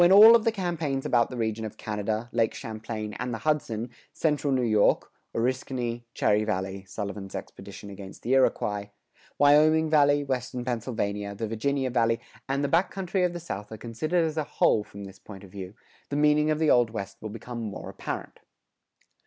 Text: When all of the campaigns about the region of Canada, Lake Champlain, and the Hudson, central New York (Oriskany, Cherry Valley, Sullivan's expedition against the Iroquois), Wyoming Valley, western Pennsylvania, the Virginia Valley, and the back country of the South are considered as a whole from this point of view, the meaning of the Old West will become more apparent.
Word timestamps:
When 0.01 0.11
all 0.11 0.35
of 0.35 0.45
the 0.45 0.51
campaigns 0.51 1.05
about 1.05 1.29
the 1.29 1.37
region 1.37 1.63
of 1.63 1.77
Canada, 1.77 2.27
Lake 2.31 2.55
Champlain, 2.55 3.13
and 3.19 3.31
the 3.31 3.37
Hudson, 3.37 3.91
central 4.13 4.51
New 4.51 4.63
York 4.63 5.11
(Oriskany, 5.35 6.05
Cherry 6.15 6.43
Valley, 6.43 6.85
Sullivan's 6.87 7.35
expedition 7.35 7.91
against 7.91 8.23
the 8.23 8.33
Iroquois), 8.33 8.89
Wyoming 9.37 9.91
Valley, 9.91 10.23
western 10.23 10.65
Pennsylvania, 10.65 11.35
the 11.35 11.47
Virginia 11.47 11.91
Valley, 11.91 12.19
and 12.49 12.63
the 12.63 12.67
back 12.67 12.89
country 12.89 13.23
of 13.23 13.33
the 13.33 13.39
South 13.39 13.71
are 13.71 13.77
considered 13.77 14.25
as 14.25 14.37
a 14.37 14.43
whole 14.43 14.83
from 14.83 15.03
this 15.03 15.19
point 15.19 15.43
of 15.43 15.51
view, 15.51 15.75
the 16.09 16.15
meaning 16.15 16.49
of 16.49 16.57
the 16.57 16.71
Old 16.71 16.89
West 16.89 17.17
will 17.21 17.29
become 17.29 17.61
more 17.61 17.87
apparent. 17.87 18.39